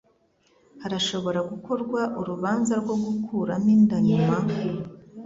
[0.81, 4.35] Harashobora gukorwa urubanza rwo gukuramo inda nyuma?